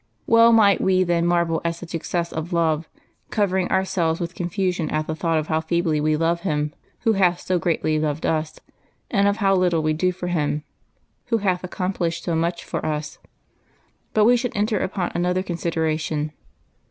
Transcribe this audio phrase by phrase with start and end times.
[0.25, 2.89] Well might we then marvel at such excess of love,
[3.29, 7.39] covering ourselves with confusion at the thought of how feebly we love Him Who hath
[7.41, 8.59] so greatly loved us,
[9.11, 10.63] and of how little we do for Him
[11.27, 13.19] Who hath accomplished so much for us.
[14.15, 16.31] But we should enter upon another consideration.